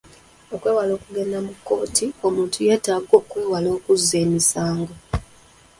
Okwewala 0.55 0.91
okugenda 0.97 1.37
mu 1.45 1.53
kkooti 1.57 2.05
omuntu 2.27 2.57
yeetaaga 2.67 3.13
okwewala 3.19 3.69
okuzza 3.77 4.15
emisango. 4.25 4.93